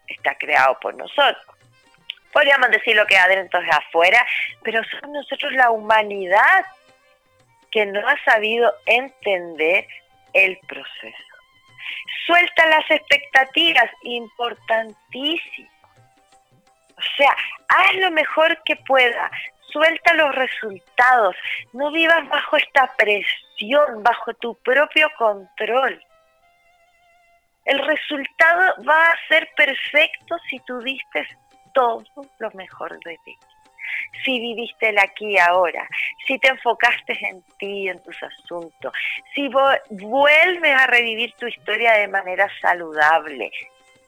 [0.07, 1.45] está creado por nosotros.
[2.33, 4.25] Podríamos decir lo que adentro es afuera,
[4.63, 6.65] pero somos nosotros la humanidad
[7.71, 9.87] que no ha sabido entender
[10.33, 11.33] el proceso.
[12.25, 15.69] Suelta las expectativas, importantísimo.
[16.97, 17.35] O sea,
[17.67, 19.31] haz lo mejor que pueda,
[19.71, 21.35] suelta los resultados,
[21.73, 26.01] no vivas bajo esta presión, bajo tu propio control.
[27.65, 31.27] El resultado va a ser perfecto si tú diste
[31.73, 32.03] todo
[32.39, 33.37] lo mejor de ti.
[34.23, 35.87] Si viviste el aquí y ahora,
[36.25, 38.93] si te enfocaste en ti, en tus asuntos,
[39.35, 43.51] si vuelves a revivir tu historia de manera saludable,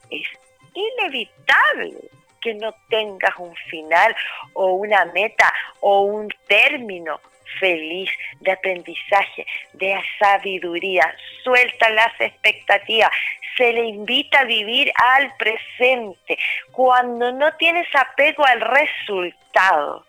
[0.10, 0.28] es
[0.74, 2.10] inevitable
[2.42, 4.16] que no tengas un final
[4.54, 5.52] o una meta
[5.82, 7.20] o un término
[7.60, 11.16] feliz de aprendizaje, de sabiduría.
[11.44, 13.12] Suelta las expectativas.
[13.58, 16.38] Se le invita a vivir al presente.
[16.72, 20.06] Cuando no tienes apego al resultado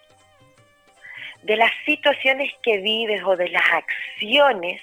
[1.42, 4.80] de las situaciones que vives o de las acciones,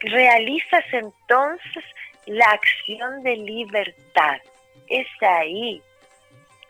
[0.00, 1.84] realizas entonces
[2.26, 4.40] la acción de libertad.
[4.88, 5.82] Es ahí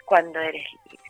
[0.05, 1.04] cuando eres libre.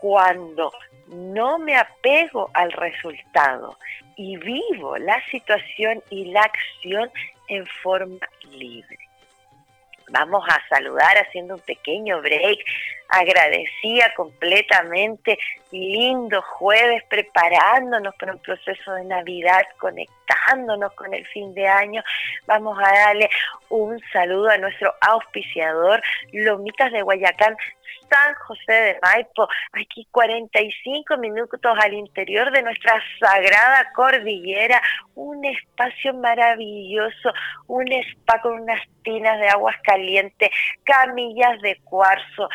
[0.00, 0.72] Cuando
[1.08, 3.76] no me apego al resultado
[4.16, 7.10] y vivo la situación y la acción
[7.48, 8.98] en forma libre.
[10.10, 12.58] Vamos a saludar haciendo un pequeño break.
[13.10, 15.38] Agradecida completamente.
[15.72, 22.02] Lindo jueves preparándonos para un proceso de Navidad, conectándonos con el fin de año.
[22.46, 23.30] Vamos a darle
[23.68, 27.56] un saludo a nuestro auspiciador, Lomitas de Guayacán,
[28.10, 34.82] San José de Maipo, aquí 45 minutos al interior de nuestra sagrada cordillera,
[35.14, 37.32] un espacio maravilloso,
[37.68, 40.50] un spa con unas tinas de aguas calientes,
[40.84, 42.48] camillas de cuarzo,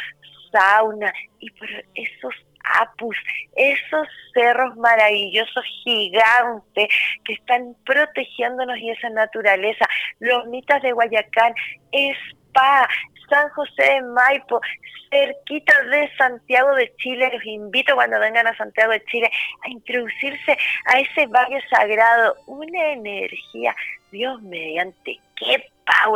[0.55, 2.33] sauna y por esos
[2.81, 3.17] apus,
[3.55, 6.87] esos cerros maravillosos gigantes
[7.23, 9.85] que están protegiéndonos y esa naturaleza,
[10.19, 11.53] los mitas de Guayacán,
[11.91, 12.87] spa,
[13.29, 14.61] San José de Maipo,
[15.09, 17.29] cerquita de Santiago de Chile.
[17.33, 19.31] Los invito cuando vengan a Santiago de Chile
[19.63, 23.75] a introducirse a ese valle sagrado, una energía,
[24.11, 25.65] Dios mediante, qué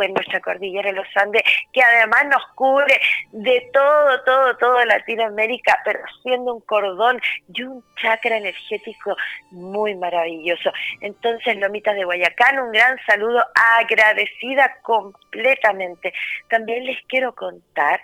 [0.02, 3.00] en nuestra cordillera de los Andes, que además nos cubre
[3.32, 7.20] de todo, todo, todo Latinoamérica, pero siendo un cordón
[7.52, 9.16] y un chakra energético
[9.50, 10.72] muy maravilloso.
[11.00, 13.44] Entonces, Lomitas de Guayacán, un gran saludo,
[13.78, 16.12] agradecida completamente.
[16.48, 18.00] También les quiero contar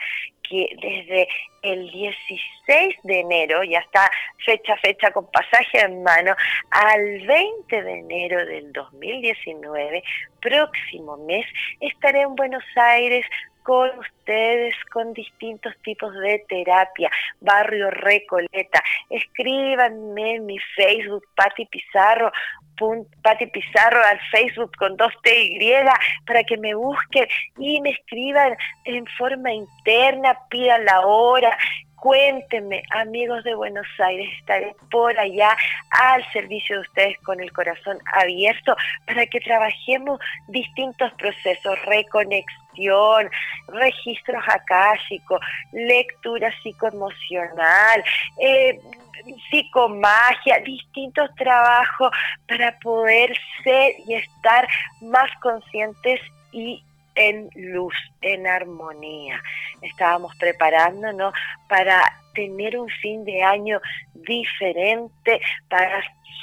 [0.49, 1.29] que desde
[1.63, 4.11] el 16 de enero, ya está
[4.45, 6.35] fecha fecha con pasaje en mano,
[6.71, 10.03] al 20 de enero del 2019,
[10.41, 11.47] próximo mes,
[11.81, 13.25] estaré en Buenos Aires
[13.67, 18.81] con ustedes con distintos tipos de terapia, Barrio Recoleta.
[19.11, 22.31] Escríbanme en mi Facebook, Pati Pizarro,
[23.23, 25.59] Pati Pizarro al Facebook con dos T y
[26.25, 27.27] para que me busquen
[27.59, 31.59] y me escriban en forma interna, pidan la hora,
[31.97, 35.57] cuéntenme, amigos de Buenos Aires, estaré por allá
[35.91, 43.31] al servicio de ustedes con el corazón abierto para que trabajemos distintos procesos, reconexión,
[43.69, 45.41] registros akáshicos,
[45.73, 48.05] lectura psicoemocional,
[48.41, 48.79] eh,
[49.51, 52.11] psicomagia, distintos trabajos
[52.47, 54.69] para poder ser y estar
[55.01, 56.21] más conscientes
[56.53, 56.83] y
[57.17, 59.43] en luz, en armonía.
[59.83, 61.35] Estábamos preparándonos
[61.69, 62.01] para
[62.35, 63.81] tener un fin de año
[64.15, 66.03] diferente, para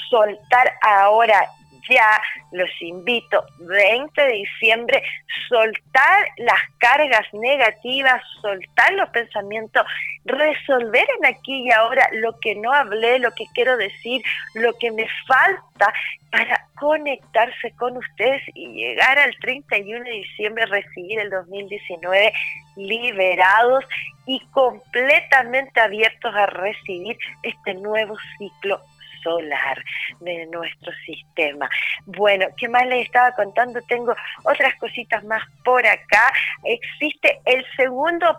[0.10, 1.48] soltar ahora
[1.90, 5.04] ya los invito, 20 de diciembre,
[5.48, 9.86] soltar las cargas negativas, soltar los pensamientos,
[10.26, 14.22] resolver en aquí y ahora lo que no hablé, lo que quiero decir,
[14.56, 15.94] lo que me falta
[16.32, 22.34] para conectarse con ustedes y llegar al 31 de diciembre, recibir el 2019
[22.76, 23.86] liberados
[24.26, 28.82] y completamente abiertos a recibir este nuevo ciclo
[29.24, 29.84] solar
[30.20, 31.70] de nuestro sistema.
[32.06, 33.82] Bueno, ¿qué más les estaba contando?
[33.88, 36.32] Tengo otras cositas más por acá.
[36.64, 38.38] Existe el segundo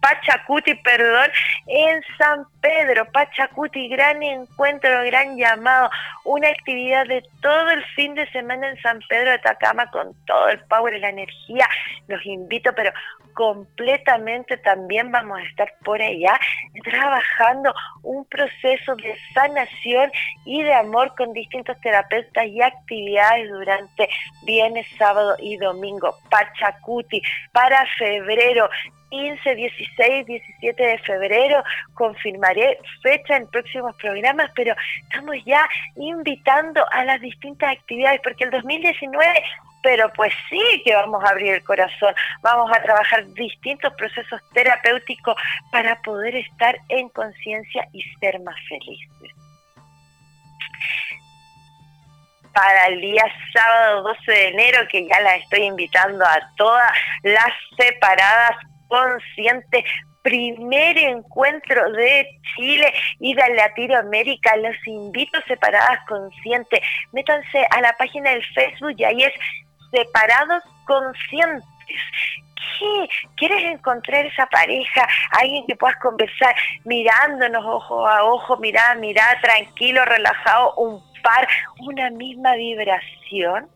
[0.00, 1.30] Pachacuti, perdón,
[1.66, 3.06] en San Pedro.
[3.12, 5.90] Pachacuti, gran encuentro, gran llamado.
[6.24, 10.48] Una actividad de todo el fin de semana en San Pedro de Atacama con todo
[10.48, 11.68] el power y la energía.
[12.08, 12.92] Los invito, pero
[13.34, 16.38] completamente también vamos a estar por allá
[16.82, 17.72] trabajando
[18.02, 19.67] un proceso de sanación
[20.44, 24.08] y de amor con distintos terapeutas y actividades durante
[24.44, 26.16] viernes, sábado y domingo.
[26.30, 28.68] Pachacuti para febrero.
[29.10, 31.64] 15, 16, 17 de febrero.
[31.94, 35.66] Confirmaré fecha en próximos programas, pero estamos ya
[35.96, 39.42] invitando a las distintas actividades porque el 2019
[39.82, 45.36] pero pues sí que vamos a abrir el corazón, vamos a trabajar distintos procesos terapéuticos
[45.70, 49.37] para poder estar en conciencia y ser más felices.
[52.58, 53.22] Para el día
[53.54, 56.90] sábado 12 de enero, que ya las estoy invitando a todas
[57.22, 58.56] las separadas
[58.88, 59.84] conscientes
[60.22, 64.56] primer encuentro de Chile y de Latinoamérica.
[64.56, 66.80] Los invito separadas conscientes.
[67.12, 69.32] Métanse a la página del Facebook y ahí es
[69.92, 71.64] separados conscientes.
[72.78, 73.08] ¿Qué?
[73.36, 75.06] ¿Quieres encontrar esa pareja?
[75.30, 81.07] Alguien que puedas conversar mirándonos ojo a ojo, mirada mirada, tranquilo, relajado, un
[81.80, 83.68] una misma vibración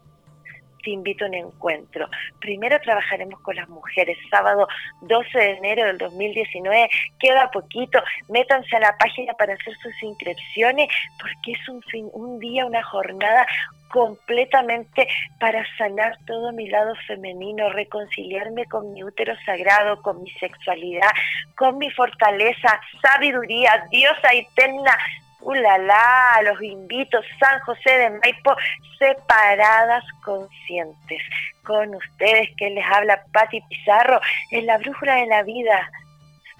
[0.82, 2.08] te invito a un encuentro.
[2.40, 4.68] Primero trabajaremos con las mujeres, sábado
[5.02, 10.88] 12 de enero del 2019, queda poquito, métanse a la página para hacer sus inscripciones,
[11.20, 13.46] porque es un, fin, un día, una jornada
[13.88, 15.06] completamente
[15.38, 21.10] para sanar todo mi lado femenino, reconciliarme con mi útero sagrado, con mi sexualidad,
[21.56, 24.96] con mi fortaleza, sabiduría, diosa eterna,
[25.42, 26.40] ¡Ulala!
[26.44, 28.54] Los invito, San José de Maipo,
[28.98, 31.22] separadas conscientes.
[31.64, 34.20] Con ustedes que les habla Patti Pizarro
[34.50, 35.90] en la brújula de la vida.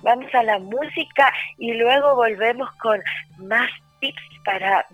[0.03, 3.01] Vamos a la música y luego volvemos con
[3.39, 3.71] más
[4.01, 4.87] tips para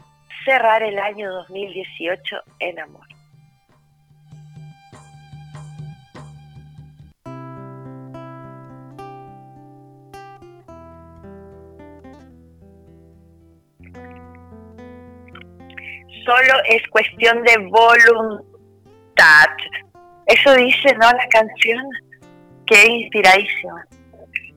[0.44, 3.07] cerrar el año 2018 en amor.
[16.28, 19.46] Solo es cuestión de voluntad.
[20.26, 21.10] Eso dice, ¿no?
[21.10, 21.82] La canción.
[22.66, 23.86] Qué inspiradísima.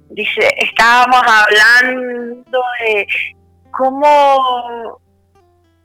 [0.10, 3.08] Dice, estábamos hablando de
[3.72, 5.00] cómo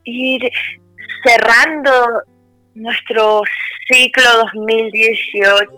[0.03, 0.51] ir
[1.23, 2.21] cerrando
[2.75, 3.43] nuestro
[3.89, 5.69] ciclo 2018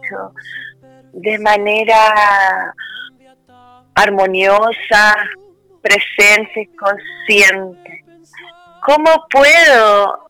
[1.14, 2.74] de manera
[3.94, 5.16] armoniosa,
[5.84, 7.99] presente, consciente.
[8.86, 10.30] ¿Cómo puedo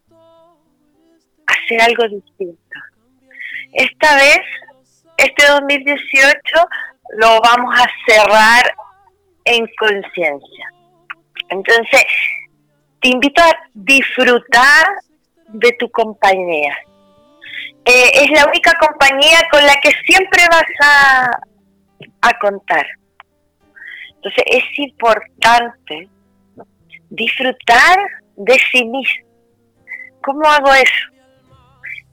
[1.47, 2.59] hacer algo distinto?
[3.73, 4.39] Esta vez,
[5.17, 6.39] este 2018,
[7.17, 8.73] lo vamos a cerrar
[9.45, 10.71] en conciencia.
[11.49, 12.05] Entonces,
[13.01, 14.87] te invito a disfrutar
[15.47, 16.75] de tu compañía.
[17.85, 21.31] Eh, es la única compañía con la que siempre vas a,
[22.21, 22.85] a contar.
[24.15, 26.09] Entonces es importante
[27.09, 27.97] disfrutar
[28.39, 29.29] de sí mismo.
[30.23, 31.05] ¿Cómo hago eso?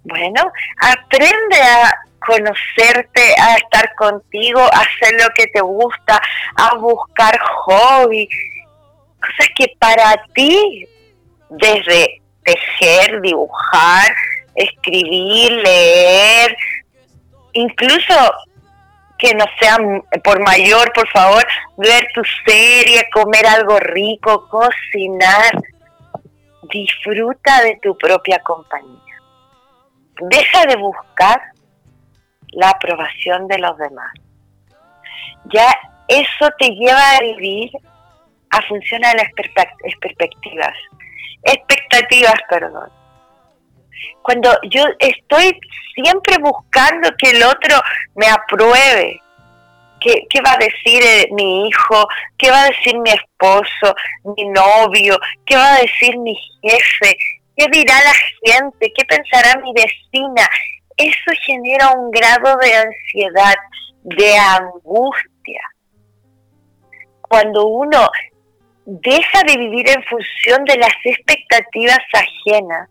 [0.05, 6.21] Bueno, aprende a conocerte, a estar contigo, a hacer lo que te gusta,
[6.57, 8.29] a buscar hobby,
[9.21, 10.87] cosas que para ti,
[11.51, 14.15] desde tejer, dibujar,
[14.55, 16.57] escribir, leer,
[17.53, 18.15] incluso
[19.19, 19.79] que no sea
[20.23, 21.47] por mayor, por favor,
[21.77, 25.53] ver tu serie, comer algo rico, cocinar.
[26.71, 29.01] Disfruta de tu propia compañía.
[30.21, 31.41] Deja de buscar
[32.53, 34.13] la aprobación de los demás.
[35.53, 35.69] Ya
[36.09, 37.71] eso te lleva a vivir
[38.51, 40.75] a función de las perspectivas,
[41.43, 42.91] expectativas, perdón.
[44.23, 45.59] Cuando yo estoy
[45.95, 47.81] siempre buscando que el otro
[48.15, 49.21] me apruebe,
[50.07, 52.07] ¿Qué, ¿Qué, va a decir eh, mi hijo?
[52.39, 53.93] ¿Qué va a decir mi esposo,
[54.37, 55.19] mi novio?
[55.45, 56.33] ¿Qué va a decir mi
[56.63, 57.17] jefe?
[57.57, 58.93] ¿Qué dirá la gente?
[58.97, 60.49] ¿Qué pensará mi vecina?
[60.97, 63.57] Eso genera un grado de ansiedad,
[64.05, 65.61] de angustia.
[67.23, 68.09] Cuando uno
[68.85, 72.89] deja de vivir en función de las expectativas ajenas,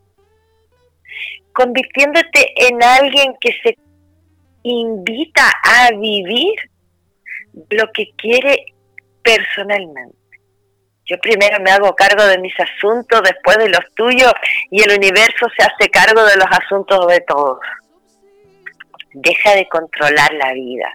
[1.53, 3.77] convirtiéndote en alguien que se
[4.63, 6.55] invita a vivir
[7.69, 8.65] lo que quiere
[9.23, 10.17] personalmente.
[11.05, 14.33] Yo primero me hago cargo de mis asuntos, después de los tuyos,
[14.71, 17.59] y el universo se hace cargo de los asuntos de todos.
[19.13, 20.91] Deja de controlar la vida,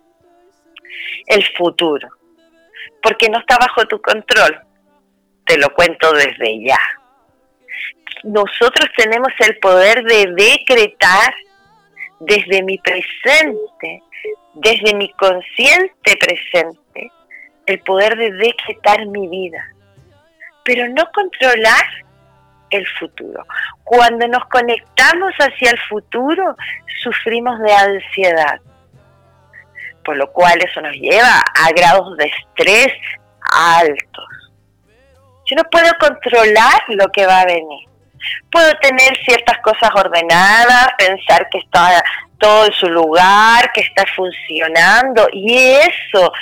[1.26, 2.08] el futuro,
[3.02, 4.60] porque no está bajo tu control.
[5.46, 6.78] Te lo cuento desde ya
[8.24, 11.34] nosotros tenemos el poder de decretar
[12.20, 14.02] desde mi presente,
[14.54, 17.10] desde mi consciente presente,
[17.66, 19.64] el poder de decretar mi vida.
[20.62, 21.84] pero no controlar
[22.70, 23.44] el futuro.
[23.82, 26.54] Cuando nos conectamos hacia el futuro,
[27.02, 28.60] sufrimos de ansiedad,
[30.04, 32.92] por lo cual eso nos lleva a grados de estrés
[33.52, 34.28] altos.
[35.46, 37.89] Yo no puedo controlar lo que va a venir.
[38.50, 42.02] Puedo tener ciertas cosas ordenadas, pensar que está
[42.38, 46.32] todo en su lugar, que está funcionando, y eso,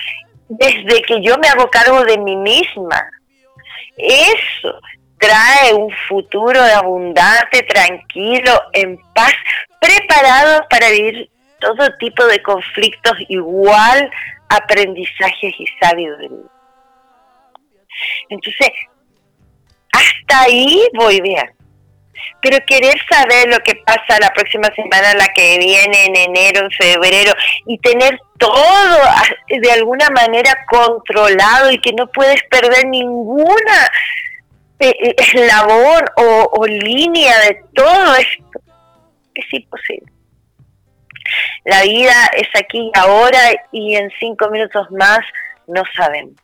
[0.48, 3.10] desde que yo me hago cargo de mí misma,
[3.96, 4.80] eso
[5.18, 9.34] trae un futuro abundante, tranquilo, en paz,
[9.80, 14.10] preparado para vivir todo tipo de conflictos, igual
[14.48, 16.46] aprendizajes y sabiduría.
[18.28, 18.70] Entonces,
[19.92, 21.57] hasta ahí voy bien.
[22.40, 26.70] Pero querer saber lo que pasa la próxima semana, la que viene, en enero, en
[26.70, 27.32] febrero,
[27.66, 28.98] y tener todo
[29.48, 33.90] de alguna manera controlado y que no puedes perder ninguna
[34.78, 38.60] eh, eh, eslabón o, o línea de todo esto,
[39.34, 40.12] es imposible.
[41.64, 43.38] La vida es aquí y ahora
[43.72, 45.20] y en cinco minutos más
[45.66, 46.34] no sabemos.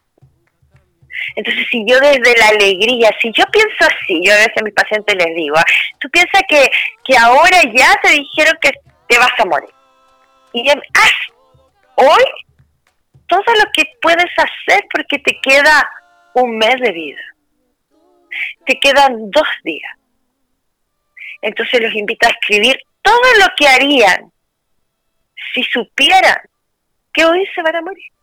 [1.37, 4.75] Entonces, si yo desde la alegría, si yo pienso así, yo a veces a mis
[4.75, 5.65] pacientes les digo, ¿ah?
[5.99, 6.71] tú piensas que,
[7.05, 8.73] que ahora ya te dijeron que
[9.09, 9.71] te vas a morir.
[10.53, 11.13] Y haz
[11.97, 12.25] hoy
[13.27, 15.89] todo lo que puedes hacer porque te queda
[16.35, 17.21] un mes de vida.
[18.67, 19.93] Te quedan dos días.
[21.43, 24.33] Entonces los invito a escribir todo lo que harían
[25.53, 26.37] si supieran
[27.13, 28.14] que hoy se van a morir.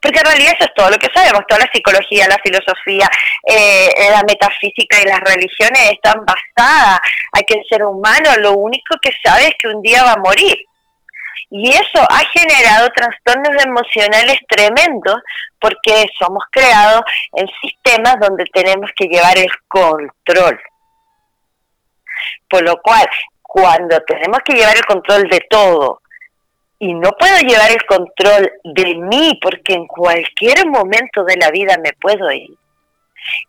[0.00, 3.08] Porque en realidad eso es todo lo que sabemos, toda la psicología, la filosofía,
[3.46, 7.00] eh, la metafísica y las religiones están basadas
[7.32, 10.18] a que el ser humano lo único que sabe es que un día va a
[10.18, 10.58] morir.
[11.54, 15.20] Y eso ha generado trastornos emocionales tremendos
[15.60, 17.02] porque somos creados
[17.34, 20.58] en sistemas donde tenemos que llevar el control.
[22.48, 23.06] Por lo cual,
[23.42, 26.01] cuando tenemos que llevar el control de todo,
[26.82, 31.78] y no puedo llevar el control de mí porque en cualquier momento de la vida
[31.80, 32.50] me puedo ir.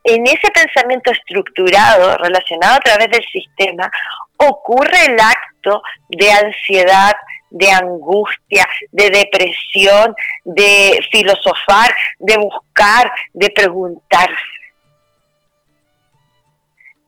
[0.04, 3.90] En ese pensamiento estructurado, relacionado a través del sistema,
[4.38, 7.14] ocurre el acto de ansiedad,
[7.50, 14.54] de angustia, de depresión, de filosofar, de buscar, de preguntarse.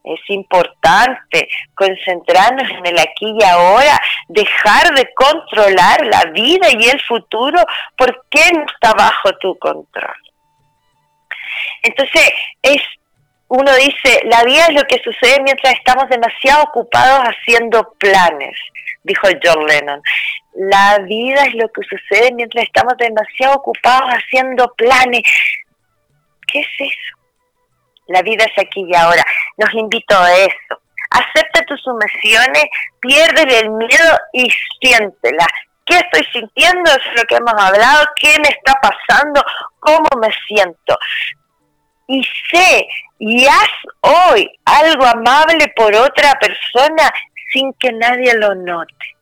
[0.05, 7.01] Es importante concentrarnos en el aquí y ahora, dejar de controlar la vida y el
[7.01, 7.59] futuro
[7.97, 10.15] porque no está bajo tu control.
[11.83, 12.81] Entonces, es
[13.47, 18.57] uno dice, la vida es lo que sucede mientras estamos demasiado ocupados haciendo planes,
[19.03, 20.01] dijo John Lennon.
[20.55, 25.21] La vida es lo que sucede mientras estamos demasiado ocupados haciendo planes.
[26.47, 27.15] ¿Qué es eso?
[28.07, 29.23] La vida es aquí y ahora.
[29.57, 30.81] Los invito a eso.
[31.15, 32.65] Acepta tus sumisiones,
[32.99, 34.49] pierde el miedo y
[34.81, 35.45] siéntela.
[35.85, 36.91] ¿Qué estoy sintiendo?
[36.91, 38.05] es lo que hemos hablado.
[38.15, 39.43] ¿Qué me está pasando?
[39.79, 40.97] ¿Cómo me siento?
[42.07, 42.87] Y sé
[43.19, 43.69] y haz
[44.01, 47.11] hoy algo amable por otra persona
[47.51, 49.14] sin que nadie lo note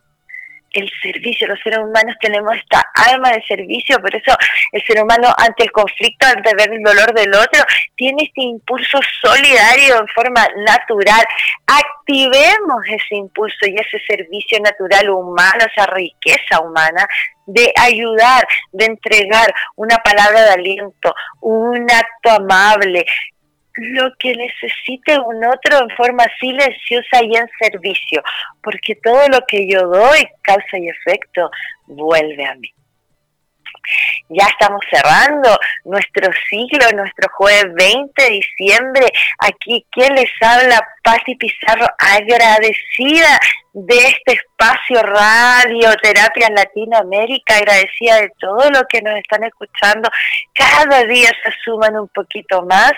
[0.73, 1.47] el servicio.
[1.47, 4.35] Los seres humanos tenemos esta alma de servicio, por eso
[4.71, 7.63] el ser humano ante el conflicto, ante ver el dolor del otro,
[7.95, 11.23] tiene este impulso solidario en forma natural.
[11.67, 17.07] Activemos ese impulso y ese servicio natural humano, esa riqueza humana
[17.45, 23.05] de ayudar, de entregar una palabra de aliento, un acto amable,
[23.75, 28.21] lo que necesite un otro en forma silenciosa y en servicio,
[28.61, 31.49] porque todo lo que yo doy, causa y efecto,
[31.87, 32.73] vuelve a mí.
[34.29, 39.07] Ya estamos cerrando nuestro siglo, nuestro jueves 20 de diciembre.
[39.39, 40.81] Aquí, ¿quién les habla?
[41.03, 43.39] Patti Pizarro, agradecida
[43.73, 50.09] de este espacio radio, Terapia en Latinoamérica, agradecida de todo lo que nos están escuchando.
[50.53, 52.93] Cada día se suman un poquito más,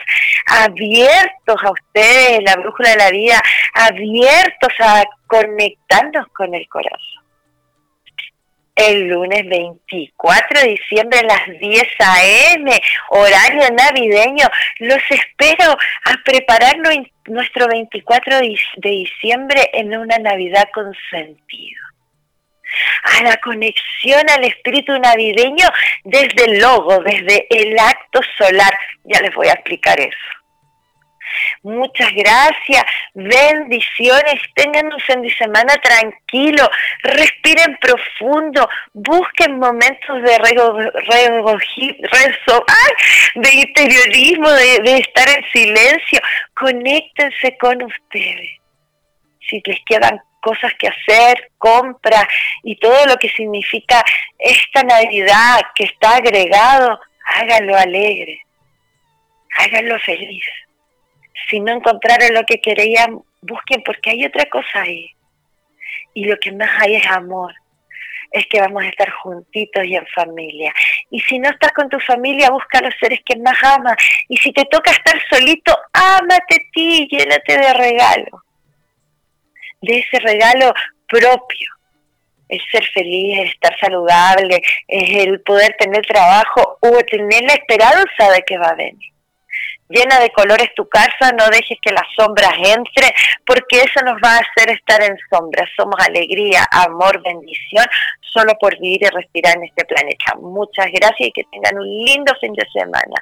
[0.48, 3.42] abiertos a ustedes, la brújula de la vida,
[3.74, 7.25] abiertos a conectarnos con el corazón
[8.76, 14.48] el lunes 24 de diciembre a las 10 a.m., horario navideño.
[14.80, 16.76] Los espero a preparar
[17.28, 21.82] nuestro 24 de diciembre en una Navidad con sentido.
[23.04, 25.68] A la conexión al espíritu navideño
[26.04, 28.78] desde el logo, desde el acto solar.
[29.06, 30.45] Ya les voy a explicar eso.
[31.64, 36.70] Muchas gracias, bendiciones, tengan un fin de semana tranquilo,
[37.04, 40.78] respiren profundo, busquen momentos de rezo,
[43.36, 46.20] de interiorismo, de, de estar en silencio,
[46.54, 48.52] conéctense con ustedes.
[49.50, 52.28] Si les quedan cosas que hacer, compras
[52.64, 54.04] y todo lo que significa
[54.38, 58.40] esta Navidad que está agregado, háganlo alegre,
[59.58, 60.46] háganlo feliz.
[61.50, 65.12] Si no encontraron lo que querían, busquen porque hay otra cosa ahí.
[66.14, 67.54] Y lo que más hay es amor.
[68.32, 70.74] Es que vamos a estar juntitos y en familia.
[71.10, 73.96] Y si no estás con tu familia, busca a los seres que más amas.
[74.28, 78.44] Y si te toca estar solito, ámate a ti, llénate de regalo.
[79.82, 80.74] De ese regalo
[81.08, 81.72] propio.
[82.50, 88.32] El ser feliz, el estar saludable, es el poder tener trabajo o tener la esperanza
[88.34, 89.15] de que va a venir
[89.90, 93.14] llena de colores tu casa, no dejes que las sombras entre,
[93.46, 95.70] porque eso nos va a hacer estar en sombras.
[95.76, 97.86] Somos alegría, amor, bendición,
[98.22, 100.36] solo por vivir y respirar en este planeta.
[100.40, 103.22] Muchas gracias y que tengan un lindo fin de semana.